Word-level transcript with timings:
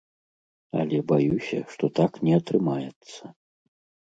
Але 0.83 1.01
баюся, 1.11 1.59
што 1.73 1.85
так 1.99 2.11
не 2.29 2.33
атрымаецца. 2.41 3.23